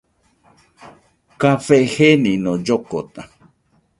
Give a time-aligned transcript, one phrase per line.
[1.41, 3.21] Café jenino llokota